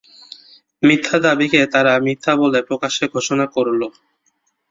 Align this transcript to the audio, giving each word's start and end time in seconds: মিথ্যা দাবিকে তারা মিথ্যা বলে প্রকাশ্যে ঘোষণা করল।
মিথ্যা 0.83 1.17
দাবিকে 1.25 1.59
তারা 1.73 1.93
মিথ্যা 2.05 2.33
বলে 2.35 2.59
প্রকাশ্যে 2.69 3.05
ঘোষণা 3.15 3.45
করল। 3.55 3.81